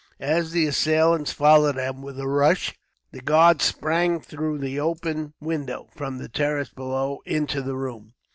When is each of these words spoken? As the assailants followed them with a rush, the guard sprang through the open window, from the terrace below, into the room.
As 0.23 0.49
the 0.49 0.65
assailants 0.65 1.31
followed 1.31 1.75
them 1.75 2.01
with 2.01 2.19
a 2.19 2.27
rush, 2.27 2.73
the 3.11 3.21
guard 3.21 3.61
sprang 3.61 4.19
through 4.19 4.57
the 4.57 4.79
open 4.79 5.35
window, 5.39 5.89
from 5.91 6.17
the 6.17 6.27
terrace 6.27 6.69
below, 6.69 7.19
into 7.23 7.61
the 7.61 7.75
room. 7.75 8.15